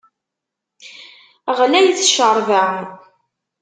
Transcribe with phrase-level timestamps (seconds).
[1.57, 2.63] Ɣlayet cceṛba!